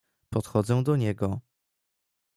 "Podchodzę 0.29 0.83
do 0.83 0.95
niego." 0.95 1.39